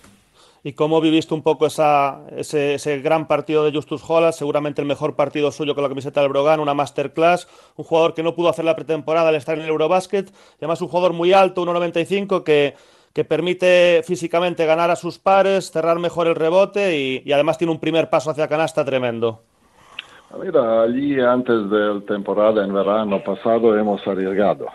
Y 0.63 0.73
cómo 0.73 1.01
viviste 1.01 1.33
un 1.35 1.43
poco 1.43 1.67
esa, 1.67 2.23
ese, 2.37 2.75
ese, 2.75 3.01
gran 3.01 3.29
partido 3.29 3.65
de 3.65 3.73
Justus 3.73 4.03
Holland, 4.07 4.35
seguramente 4.35 4.83
el 4.83 4.89
mejor 4.89 5.15
partido 5.15 5.51
suyo 5.53 5.75
con 5.75 5.83
la 5.83 5.89
camiseta 5.89 6.21
del 6.21 6.31
Brogan, 6.31 6.61
una 6.61 6.75
masterclass, 6.75 7.49
un 7.77 7.85
jugador 7.85 8.13
que 8.13 8.23
no 8.23 8.35
pudo 8.35 8.49
hacer 8.49 8.65
la 8.65 8.77
pretemporada 8.77 9.29
al 9.29 9.37
estar 9.37 9.57
en 9.57 9.65
el 9.65 9.71
Eurobasket, 9.71 10.33
además 10.59 10.83
un 10.83 10.89
jugador 10.89 11.13
muy 11.13 11.33
alto, 11.33 11.65
1.95, 11.65 12.43
que, 12.43 12.75
que 13.13 13.25
permite 13.25 14.03
físicamente 14.05 14.67
ganar 14.67 14.91
a 14.91 14.97
sus 14.97 15.19
pares, 15.19 15.71
cerrar 15.71 15.99
mejor 16.01 16.27
el 16.27 16.35
rebote 16.35 16.99
y, 16.99 17.23
y 17.25 17.33
además 17.33 17.57
tiene 17.57 17.73
un 17.73 17.79
primer 17.79 18.11
paso 18.11 18.31
hacia 18.31 18.49
canasta 18.49 18.85
tremendo. 18.85 19.41
Mira, 20.43 20.83
allí 20.83 21.19
antes 21.21 21.71
de 21.71 21.95
la 21.95 22.01
temporada 22.01 22.63
en 22.63 22.75
verano 22.75 23.23
pasado 23.25 23.79
hemos 23.79 24.07
arriesgado, 24.07 24.67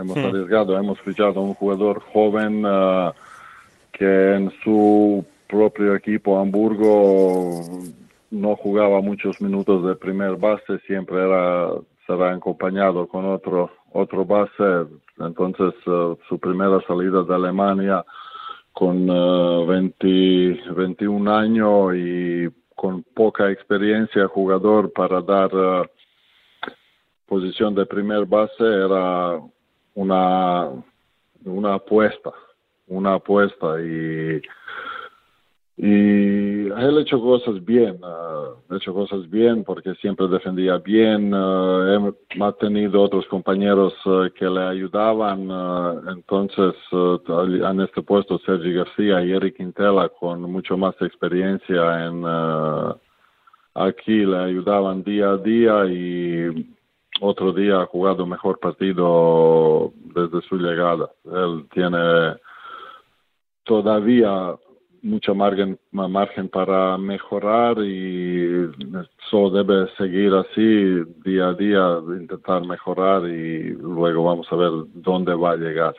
hemos 0.00 0.16
hmm. 0.16 0.26
arriesgado, 0.26 0.78
hemos 0.78 1.00
fichado 1.00 1.40
a 1.40 1.42
un 1.42 1.54
jugador 1.54 2.00
joven 2.12 2.64
uh, 2.64 3.12
que 3.92 4.34
en 4.34 4.52
su 4.62 5.24
propio 5.48 5.94
equipo 5.94 6.38
Hamburgo 6.38 7.62
no 8.30 8.56
jugaba 8.56 9.00
muchos 9.00 9.40
minutos 9.40 9.84
de 9.86 9.96
primer 9.96 10.36
base, 10.36 10.78
siempre 10.86 11.16
era 11.16 11.70
será 12.06 12.32
acompañado 12.32 13.06
con 13.06 13.26
otro 13.26 13.70
otro 13.92 14.24
base. 14.24 14.88
Entonces 15.18 15.74
uh, 15.86 16.16
su 16.28 16.38
primera 16.38 16.80
salida 16.86 17.22
de 17.22 17.34
Alemania 17.34 18.04
con 18.72 19.10
uh, 19.10 19.66
20, 19.66 20.72
21 20.76 21.34
años 21.34 21.94
y 21.96 22.48
con 22.76 23.02
poca 23.02 23.50
experiencia 23.50 24.28
jugador 24.28 24.92
para 24.92 25.20
dar 25.20 25.54
uh, 25.54 25.84
posición 27.26 27.74
de 27.74 27.86
primer 27.86 28.24
base 28.24 28.62
era 28.62 29.40
una 29.94 30.70
una 31.44 31.74
apuesta 31.74 32.32
una 32.88 33.14
apuesta 33.14 33.80
y, 33.80 34.40
y 35.76 36.66
él 36.66 36.98
ha 36.98 37.00
hecho 37.00 37.20
cosas 37.20 37.64
bien, 37.64 37.98
uh, 38.02 38.72
ha 38.72 38.76
hecho 38.76 38.92
cosas 38.92 39.28
bien 39.30 39.62
porque 39.62 39.94
siempre 39.96 40.26
defendía 40.26 40.78
bien, 40.78 41.32
uh, 41.32 42.14
ha 42.40 42.52
tenido 42.52 43.02
otros 43.02 43.26
compañeros 43.26 43.94
uh, 44.06 44.28
que 44.34 44.46
le 44.46 44.62
ayudaban, 44.62 45.48
entonces 46.08 46.74
en 46.92 47.80
este 47.80 48.02
puesto 48.02 48.38
Sergi 48.40 48.72
García 48.72 49.22
y 49.24 49.32
Eric 49.32 49.56
Quintela 49.56 50.08
con 50.08 50.42
mucho 50.42 50.76
más 50.76 50.94
experiencia 51.00 52.06
en 52.06 52.24
aquí 53.74 54.24
le 54.24 54.38
ayudaban 54.38 55.04
día 55.04 55.30
a 55.30 55.36
día 55.36 55.84
y 55.86 56.77
otro 57.20 57.52
día 57.52 57.82
ha 57.82 57.86
jugado 57.86 58.26
mejor 58.26 58.58
partido 58.58 59.92
desde 60.14 60.40
su 60.48 60.56
llegada. 60.56 61.10
Él 61.24 61.66
tiene 61.72 62.36
todavía 63.64 64.54
mucho 65.02 65.34
margen, 65.34 65.78
margen 65.92 66.48
para 66.48 66.98
mejorar 66.98 67.78
y 67.78 68.70
eso 69.24 69.50
debe 69.50 69.88
seguir 69.96 70.34
así 70.34 71.02
día 71.24 71.48
a 71.48 71.54
día, 71.54 71.98
intentar 72.20 72.66
mejorar 72.66 73.28
y 73.28 73.70
luego 73.74 74.24
vamos 74.24 74.46
a 74.50 74.56
ver 74.56 74.70
dónde 74.94 75.34
va 75.34 75.52
a 75.52 75.56
llegar. 75.56 75.94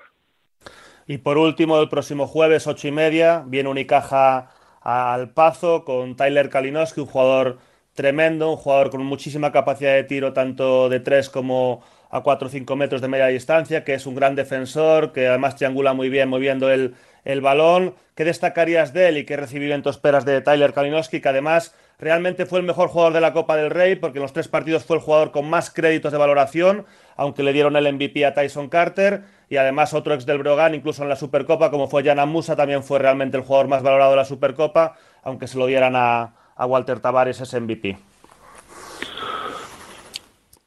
Y 1.08 1.18
por 1.18 1.38
último, 1.38 1.80
el 1.80 1.90
próximo 1.90 2.28
jueves, 2.28 2.68
ocho 2.68 2.88
y 2.88 2.92
media, 2.92 3.44
viene 3.48 3.70
Unicaja 3.70 4.52
al 4.82 5.34
Pazo 5.34 5.84
con 5.84 6.16
Tyler 6.16 6.50
Kalinowski, 6.50 7.02
un 7.02 7.08
jugador 7.08 7.58
tremendo, 8.00 8.50
un 8.50 8.56
jugador 8.56 8.92
con 8.92 9.04
muchísima 9.06 9.52
capacidad 9.52 9.94
de 9.94 10.06
tiro, 10.06 10.32
tanto 10.32 10.88
de 10.88 11.02
tres 11.02 11.30
como 11.30 11.84
a 12.10 12.22
4 12.22 12.48
o 12.48 12.50
5 12.50 12.76
metros 12.78 13.02
de 13.02 13.10
media 13.10 13.28
distancia, 13.28 13.84
que 13.84 13.94
es 13.94 14.06
un 14.06 14.16
gran 14.16 14.36
defensor, 14.36 15.12
que 15.12 15.28
además 15.28 15.58
triangula 15.58 15.92
muy 15.94 16.08
bien 16.08 16.30
moviendo 16.30 16.72
el, 16.72 16.96
el 17.26 17.42
balón. 17.42 17.96
¿Qué 18.16 18.24
destacarías 18.24 18.94
de 18.94 19.10
él 19.10 19.18
y 19.18 19.26
qué 19.26 19.36
recibimiento 19.36 19.90
esperas 19.90 20.24
de 20.24 20.40
Tyler 20.40 20.72
Kalinowski, 20.72 21.20
que 21.20 21.28
además 21.28 21.76
realmente 22.00 22.46
fue 22.46 22.60
el 22.60 22.66
mejor 22.66 22.88
jugador 22.88 23.12
de 23.12 23.20
la 23.20 23.34
Copa 23.34 23.58
del 23.58 23.70
Rey, 23.70 23.98
porque 23.98 24.20
en 24.20 24.22
los 24.22 24.32
tres 24.32 24.48
partidos 24.48 24.86
fue 24.86 24.96
el 24.96 25.04
jugador 25.04 25.32
con 25.32 25.50
más 25.50 25.70
créditos 25.70 26.14
de 26.14 26.20
valoración, 26.20 26.86
aunque 27.18 27.44
le 27.44 27.52
dieron 27.52 27.76
el 27.76 27.94
MVP 27.94 28.26
a 28.26 28.34
Tyson 28.34 28.70
Carter, 28.70 29.24
y 29.50 29.58
además 29.58 29.94
otro 29.94 30.14
ex 30.14 30.26
del 30.26 30.38
Brogan, 30.38 30.74
incluso 30.74 31.04
en 31.04 31.10
la 31.10 31.18
Supercopa, 31.18 31.70
como 31.70 31.90
fue 31.90 32.06
Jana 32.06 32.26
Musa, 32.26 32.56
también 32.56 32.82
fue 32.82 32.98
realmente 32.98 33.36
el 33.36 33.44
jugador 33.44 33.68
más 33.68 33.84
valorado 33.84 34.12
de 34.12 34.18
la 34.18 34.26
Supercopa, 34.26 34.96
aunque 35.22 35.48
se 35.48 35.58
lo 35.58 35.66
dieran 35.66 35.98
a, 35.98 36.39
a 36.60 36.66
Walter 36.66 37.00
Tavares 37.00 37.40
ese 37.42 37.60
MVP. 37.60 37.98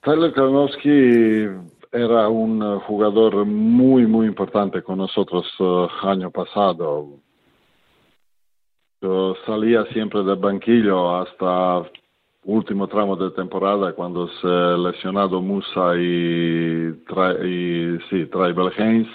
Tyler 0.00 0.32
Kalinowski 0.32 1.46
era 1.92 2.28
un 2.28 2.62
eh, 2.62 2.80
jugador 2.87 3.44
muy, 3.44 4.06
muy 4.06 4.26
importante 4.26 4.82
con 4.82 4.99
nosotros 4.99 5.46
uh, 5.61 5.87
año 6.02 6.30
pasado. 6.30 7.08
Yo 9.02 9.37
salía 9.46 9.84
siempre 9.92 10.25
del 10.25 10.37
banquillo 10.37 11.16
hasta 11.16 11.82
último 12.44 12.88
tramo 12.88 13.14
de 13.14 13.30
temporada 13.30 13.92
cuando 13.92 14.28
se 14.40 14.49
lesionado 14.49 15.40
Musa 15.40 15.94
y, 15.96 16.88
y 16.88 17.99
sí, 18.08 18.26
Tribal 18.26 18.72
Haynes, 18.76 19.08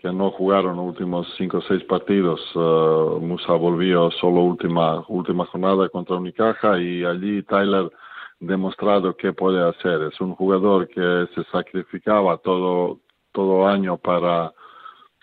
que 0.00 0.12
no 0.12 0.30
jugaron 0.30 0.76
los 0.76 0.86
últimos 0.86 1.26
cinco 1.36 1.58
o 1.58 1.62
seis 1.62 1.84
partidos. 1.84 2.40
Uh, 2.54 3.20
Musa 3.20 3.52
volvió 3.52 4.10
solo 4.12 4.40
última, 4.42 5.04
última 5.08 5.44
jornada 5.46 5.88
contra 5.90 6.16
Unicaja 6.16 6.80
y 6.80 7.04
allí 7.04 7.42
Tyler 7.42 7.90
demostrado 8.38 9.14
qué 9.16 9.32
puede 9.32 9.62
hacer. 9.62 10.02
Es 10.02 10.20
un 10.20 10.34
jugador 10.34 10.88
que 10.88 11.26
se 11.34 11.44
sacrificaba 11.50 12.38
todo, 12.38 13.00
todo 13.32 13.66
año 13.66 13.98
para 13.98 14.52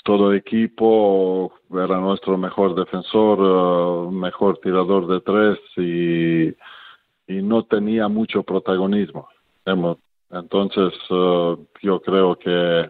todo 0.04 0.34
equipo, 0.34 1.52
era 1.72 2.00
nuestro 2.00 2.38
mejor 2.38 2.76
defensor, 2.76 3.42
uh, 3.42 4.12
mejor 4.12 4.60
tirador 4.60 5.08
de 5.08 5.20
tres 5.22 5.58
y 5.76 6.56
y 7.28 7.42
no 7.42 7.64
tenía 7.64 8.08
mucho 8.08 8.44
protagonismo. 8.44 9.28
Entonces, 10.32 10.94
uh, 11.10 11.58
yo 11.82 12.02
creo 12.02 12.38
que 12.38 12.90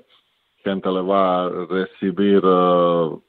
gente 0.67 0.89
le 0.89 1.01
va 1.01 1.45
a 1.45 1.49
recibir 1.69 2.43
uh, 2.45 3.21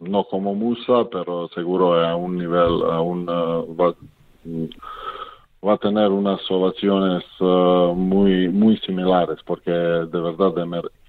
no 0.00 0.24
como 0.24 0.54
musa, 0.54 1.08
pero 1.10 1.48
seguro 1.48 1.94
a 1.94 2.16
un 2.16 2.36
nivel, 2.36 2.82
a 2.90 3.00
un, 3.00 3.28
uh, 3.28 3.76
va, 3.76 3.94
va, 5.64 5.72
a 5.74 5.78
tener 5.78 6.10
unas 6.10 6.40
ovaciones 6.50 7.24
muy, 7.40 8.48
muy 8.48 8.76
similares, 8.78 9.38
porque 9.46 9.70
de 9.70 10.20
verdad 10.20 10.52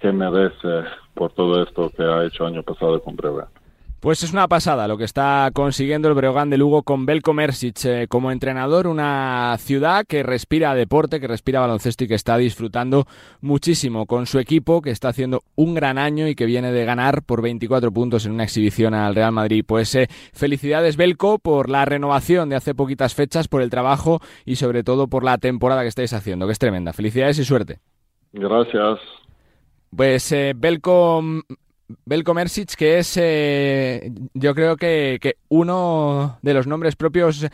que 0.00 0.12
merece 0.12 0.88
por 1.14 1.32
todo 1.32 1.62
esto 1.62 1.90
que 1.96 2.02
ha 2.02 2.24
hecho 2.24 2.46
año 2.46 2.62
pasado 2.62 3.00
con 3.02 3.16
Breogán. 3.16 3.48
Pues 4.04 4.22
es 4.22 4.34
una 4.34 4.48
pasada 4.48 4.86
lo 4.86 4.98
que 4.98 5.04
está 5.04 5.50
consiguiendo 5.54 6.08
el 6.08 6.14
Breogán 6.14 6.50
de 6.50 6.58
Lugo 6.58 6.82
con 6.82 7.06
Belko 7.06 7.32
Mersic 7.32 7.86
eh, 7.86 8.06
como 8.06 8.30
entrenador, 8.30 8.86
una 8.86 9.56
ciudad 9.58 10.04
que 10.06 10.22
respira 10.22 10.74
deporte, 10.74 11.20
que 11.20 11.26
respira 11.26 11.60
baloncesto 11.60 12.04
y 12.04 12.08
que 12.08 12.14
está 12.14 12.36
disfrutando 12.36 13.06
muchísimo 13.40 14.04
con 14.04 14.26
su 14.26 14.38
equipo, 14.38 14.82
que 14.82 14.90
está 14.90 15.08
haciendo 15.08 15.40
un 15.54 15.72
gran 15.72 15.96
año 15.96 16.28
y 16.28 16.34
que 16.34 16.44
viene 16.44 16.70
de 16.70 16.84
ganar 16.84 17.22
por 17.22 17.40
24 17.40 17.90
puntos 17.92 18.26
en 18.26 18.32
una 18.32 18.44
exhibición 18.44 18.92
al 18.92 19.14
Real 19.14 19.32
Madrid. 19.32 19.64
Pues 19.66 19.94
eh, 19.94 20.08
felicidades 20.34 20.98
Belko 20.98 21.38
por 21.38 21.70
la 21.70 21.86
renovación 21.86 22.50
de 22.50 22.56
hace 22.56 22.74
poquitas 22.74 23.14
fechas, 23.14 23.48
por 23.48 23.62
el 23.62 23.70
trabajo 23.70 24.20
y 24.44 24.56
sobre 24.56 24.84
todo 24.84 25.08
por 25.08 25.24
la 25.24 25.38
temporada 25.38 25.80
que 25.80 25.88
estáis 25.88 26.12
haciendo, 26.12 26.44
que 26.44 26.52
es 26.52 26.58
tremenda. 26.58 26.92
Felicidades 26.92 27.38
y 27.38 27.44
suerte. 27.46 27.78
Gracias. 28.34 28.98
Pues 29.96 30.30
eh, 30.32 30.52
Belko 30.54 31.22
Belko 32.04 32.34
Mersic, 32.34 32.74
que 32.74 32.98
es 32.98 33.16
eh, 33.16 34.12
yo 34.34 34.54
creo 34.54 34.76
que, 34.76 35.36
uno 35.48 36.38
de 36.42 36.54
los 36.54 36.66
nombres 36.66 36.96
propios 36.96 37.46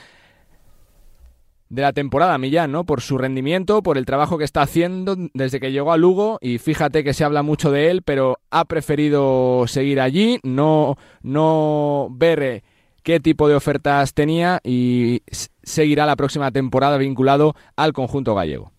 de 1.68 1.82
la 1.82 1.92
temporada, 1.92 2.38
Millán, 2.38 2.72
¿no? 2.72 2.84
Por 2.84 3.00
su 3.00 3.16
rendimiento, 3.16 3.82
por 3.82 3.96
el 3.96 4.06
trabajo 4.06 4.38
que 4.38 4.44
está 4.44 4.62
haciendo 4.62 5.16
desde 5.34 5.60
que 5.60 5.72
llegó 5.72 5.92
a 5.92 5.96
Lugo 5.96 6.38
y 6.40 6.58
fíjate 6.58 7.04
que 7.04 7.14
se 7.14 7.24
habla 7.24 7.42
mucho 7.42 7.70
de 7.70 7.90
él, 7.90 8.02
pero 8.02 8.38
ha 8.50 8.64
preferido 8.64 9.66
seguir 9.66 10.00
allí, 10.00 10.40
no, 10.42 10.96
no 11.22 12.08
ver 12.10 12.42
eh, 12.42 12.64
qué 13.02 13.20
tipo 13.20 13.48
de 13.48 13.54
ofertas 13.54 14.14
tenía 14.14 14.60
y 14.64 15.22
seguirá 15.62 16.06
la 16.06 16.16
próxima 16.16 16.50
temporada 16.50 16.98
vinculado 16.98 17.54
al 17.76 17.92
conjunto 17.92 18.34
gallego. 18.34 18.72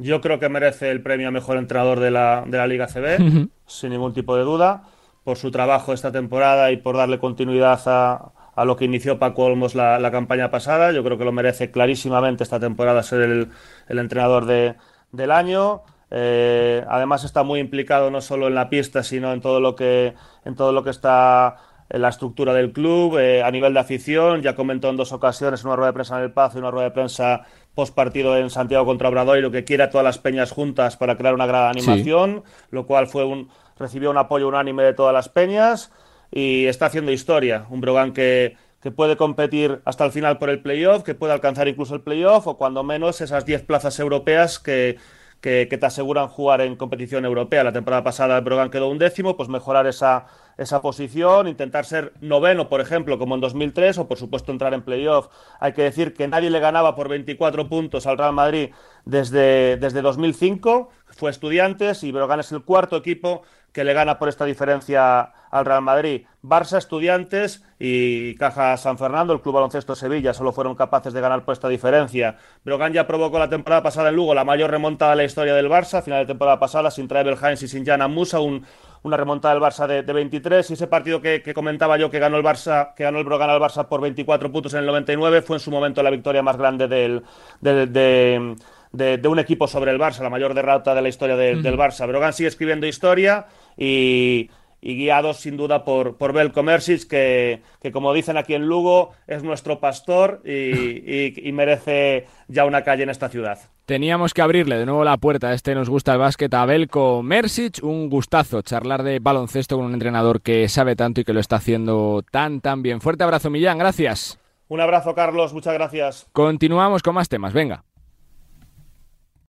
Yo 0.00 0.22
creo 0.22 0.38
que 0.40 0.48
merece 0.48 0.90
el 0.90 1.02
premio 1.02 1.28
a 1.28 1.30
mejor 1.30 1.58
entrenador 1.58 2.00
de 2.00 2.10
la, 2.10 2.44
de 2.46 2.56
la 2.56 2.66
Liga 2.66 2.86
CB, 2.86 3.48
sin 3.66 3.90
ningún 3.90 4.14
tipo 4.14 4.34
de 4.34 4.44
duda, 4.44 4.84
por 5.24 5.36
su 5.36 5.50
trabajo 5.50 5.92
esta 5.92 6.10
temporada 6.10 6.72
y 6.72 6.78
por 6.78 6.96
darle 6.96 7.18
continuidad 7.18 7.80
a, 7.84 8.32
a 8.54 8.64
lo 8.64 8.76
que 8.76 8.86
inició 8.86 9.18
Paco 9.18 9.44
Olmos 9.44 9.74
la, 9.74 9.98
la, 9.98 10.10
campaña 10.10 10.50
pasada. 10.50 10.92
Yo 10.92 11.04
creo 11.04 11.18
que 11.18 11.26
lo 11.26 11.32
merece 11.32 11.70
clarísimamente 11.70 12.44
esta 12.44 12.58
temporada 12.58 13.02
ser 13.02 13.20
el, 13.20 13.48
el 13.88 13.98
entrenador 13.98 14.46
de, 14.46 14.76
del 15.12 15.30
año. 15.30 15.82
Eh, 16.10 16.82
además 16.88 17.24
está 17.24 17.42
muy 17.42 17.60
implicado 17.60 18.10
no 18.10 18.22
solo 18.22 18.48
en 18.48 18.54
la 18.54 18.70
pista, 18.70 19.02
sino 19.02 19.34
en 19.34 19.42
todo 19.42 19.60
lo 19.60 19.76
que, 19.76 20.14
en 20.46 20.54
todo 20.56 20.72
lo 20.72 20.82
que 20.82 20.90
está 20.90 21.56
la 21.98 22.08
estructura 22.08 22.54
del 22.54 22.72
club, 22.72 23.18
eh, 23.18 23.42
a 23.42 23.50
nivel 23.50 23.74
de 23.74 23.80
afición. 23.80 24.42
Ya 24.42 24.54
comentó 24.54 24.88
en 24.88 24.96
dos 24.96 25.12
ocasiones, 25.12 25.64
una 25.64 25.76
rueda 25.76 25.88
de 25.88 25.94
prensa 25.94 26.18
en 26.18 26.24
el 26.24 26.32
Paz 26.32 26.54
y 26.54 26.58
una 26.58 26.70
rueda 26.70 26.84
de 26.84 26.92
prensa 26.92 27.42
post 27.74 27.94
partido 27.94 28.36
en 28.36 28.50
Santiago 28.50 28.84
contra 28.84 29.08
Obradoiro 29.08 29.50
que 29.50 29.64
quiera 29.64 29.90
todas 29.90 30.04
las 30.04 30.18
peñas 30.18 30.50
juntas 30.50 30.96
para 30.96 31.16
crear 31.16 31.34
una 31.34 31.46
gran 31.46 31.68
animación, 31.68 32.42
lo 32.70 32.86
cual 32.86 33.06
fue 33.06 33.24
un, 33.24 33.48
recibió 33.78 34.10
un 34.10 34.18
apoyo 34.18 34.48
unánime 34.48 34.82
de 34.82 34.94
todas 34.94 35.14
las 35.14 35.28
peñas 35.28 35.92
y 36.30 36.66
está 36.66 36.86
haciendo 36.86 37.12
historia. 37.12 37.66
Un 37.70 37.80
Brogan 37.80 38.12
que, 38.12 38.56
que 38.80 38.90
puede 38.90 39.16
competir 39.16 39.80
hasta 39.84 40.04
el 40.04 40.12
final 40.12 40.38
por 40.38 40.50
el 40.50 40.62
playoff, 40.62 41.02
que 41.02 41.14
puede 41.14 41.32
alcanzar 41.32 41.68
incluso 41.68 41.94
el 41.94 42.02
playoff 42.02 42.46
o 42.46 42.56
cuando 42.56 42.82
menos 42.82 43.20
esas 43.20 43.44
10 43.44 43.62
plazas 43.62 43.98
europeas 43.98 44.58
que, 44.58 44.96
que, 45.40 45.66
te 45.66 45.86
aseguran 45.86 46.28
jugar 46.28 46.60
en 46.60 46.76
competición 46.76 47.24
europea. 47.24 47.64
La 47.64 47.72
temporada 47.72 48.04
pasada 48.04 48.38
el 48.38 48.44
Brogan 48.44 48.70
quedó 48.70 48.88
un 48.88 48.98
décimo, 48.98 49.36
pues 49.36 49.48
mejorar 49.48 49.86
esa, 49.86 50.26
esa 50.58 50.82
posición, 50.82 51.48
intentar 51.48 51.86
ser 51.86 52.12
noveno, 52.20 52.68
por 52.68 52.80
ejemplo, 52.80 53.18
como 53.18 53.34
en 53.34 53.40
2003, 53.40 53.98
o 53.98 54.08
por 54.08 54.18
supuesto 54.18 54.52
entrar 54.52 54.74
en 54.74 54.82
playoff. 54.82 55.28
Hay 55.58 55.72
que 55.72 55.82
decir 55.82 56.12
que 56.12 56.28
nadie 56.28 56.50
le 56.50 56.60
ganaba 56.60 56.94
por 56.94 57.08
24 57.08 57.68
puntos 57.68 58.06
al 58.06 58.18
Real 58.18 58.34
Madrid 58.34 58.70
desde, 59.04 59.76
desde 59.78 60.02
2005, 60.02 60.90
fue 61.06 61.30
Estudiantes 61.30 62.04
y 62.04 62.12
Brogan 62.12 62.40
es 62.40 62.52
el 62.52 62.62
cuarto 62.62 62.96
equipo 62.96 63.42
que 63.72 63.84
le 63.84 63.92
gana 63.92 64.18
por 64.18 64.28
esta 64.28 64.44
diferencia 64.44 65.32
al 65.50 65.64
Real 65.64 65.82
Madrid. 65.82 66.22
Barça, 66.42 66.78
Estudiantes 66.78 67.62
y 67.78 68.34
Caja 68.36 68.76
San 68.76 68.98
Fernando, 68.98 69.32
el 69.32 69.40
Club 69.40 69.56
Baloncesto 69.56 69.94
Sevilla, 69.94 70.32
solo 70.32 70.52
fueron 70.52 70.74
capaces 70.74 71.12
de 71.12 71.20
ganar 71.20 71.44
por 71.44 71.52
esta 71.52 71.68
diferencia. 71.68 72.36
Brogan 72.64 72.92
ya 72.92 73.06
provocó 73.06 73.38
la 73.38 73.48
temporada 73.48 73.82
pasada 73.82 74.08
en 74.08 74.16
Lugo 74.16 74.34
la 74.34 74.44
mayor 74.44 74.70
remontada 74.70 75.12
de 75.12 75.18
la 75.18 75.24
historia 75.24 75.54
del 75.54 75.68
Barça, 75.68 75.98
a 75.98 76.02
final 76.02 76.20
de 76.20 76.26
temporada 76.26 76.58
pasada, 76.58 76.90
sin 76.90 77.08
Trevor 77.08 77.36
Hines 77.42 77.62
y 77.62 77.68
sin 77.68 77.84
Jana 77.84 78.08
Musa, 78.08 78.40
un, 78.40 78.64
una 79.02 79.16
remontada 79.16 79.54
del 79.54 79.62
Barça 79.62 79.86
de, 79.86 80.12
23 80.12 80.70
y 80.70 80.72
ese 80.74 80.86
partido 80.86 81.20
que, 81.20 81.42
comentaba 81.54 81.98
yo 81.98 82.10
que 82.10 82.18
ganó 82.18 82.36
el 82.36 82.44
Barça, 82.44 82.94
que 82.94 83.04
ganó 83.04 83.18
el 83.18 83.24
Brogan 83.24 83.50
al 83.50 83.60
Barça 83.60 83.86
por 83.88 84.00
24 84.00 84.50
puntos 84.52 84.72
en 84.74 84.80
el 84.80 84.86
99 84.86 85.42
fue 85.42 85.56
en 85.56 85.60
su 85.60 85.70
momento 85.70 86.02
la 86.02 86.10
victoria 86.10 86.42
más 86.42 86.56
grande 86.56 86.88
del, 86.88 87.22
de, 87.60 89.28
un 89.28 89.38
equipo 89.38 89.66
sobre 89.66 89.90
el 89.90 89.98
Barça, 89.98 90.20
la 90.22 90.30
mayor 90.30 90.54
derrota 90.54 90.94
de 90.94 91.02
la 91.02 91.08
historia 91.08 91.36
del 91.36 91.76
Barça. 91.76 92.06
Brogan 92.06 92.32
sigue 92.32 92.48
escribiendo 92.48 92.86
historia 92.86 93.46
y, 93.76 94.50
y 94.80 94.96
guiados 94.96 95.38
sin 95.38 95.56
duda 95.56 95.84
por, 95.84 96.16
por 96.16 96.32
Belko 96.32 96.64
que, 97.08 97.62
que, 97.80 97.92
como 97.92 98.12
dicen 98.12 98.36
aquí 98.36 98.54
en 98.54 98.66
Lugo, 98.66 99.10
es 99.26 99.42
nuestro 99.42 99.80
pastor 99.80 100.42
y, 100.44 101.50
merece 101.52 102.26
ya 102.48 102.64
una 102.64 102.82
calle 102.82 103.02
en 103.02 103.10
esta 103.10 103.28
ciudad. 103.28 103.58
Teníamos 103.84 104.32
que 104.32 104.40
abrirle 104.40 104.78
de 104.78 104.86
nuevo 104.86 105.04
la 105.04 105.16
puerta 105.16 105.48
a 105.48 105.54
este 105.54 105.74
Nos 105.74 105.90
Gusta 105.90 106.12
el 106.12 106.18
Básquet 106.18 106.52
a 106.54 106.64
Belko 106.64 107.22
Mersic. 107.22 107.82
Un 107.82 108.08
gustazo 108.08 108.62
charlar 108.62 109.02
de 109.02 109.18
baloncesto 109.18 109.76
con 109.76 109.86
un 109.86 109.94
entrenador 109.94 110.40
que 110.40 110.68
sabe 110.68 110.96
tanto 110.96 111.20
y 111.20 111.24
que 111.24 111.32
lo 111.32 111.40
está 111.40 111.56
haciendo 111.56 112.22
tan, 112.30 112.60
tan 112.60 112.82
bien. 112.82 113.00
Fuerte 113.00 113.24
abrazo, 113.24 113.50
Millán. 113.50 113.78
Gracias. 113.78 114.38
Un 114.68 114.80
abrazo, 114.80 115.14
Carlos. 115.14 115.52
Muchas 115.52 115.74
gracias. 115.74 116.28
Continuamos 116.32 117.02
con 117.02 117.16
más 117.16 117.28
temas. 117.28 117.52
Venga. 117.52 117.84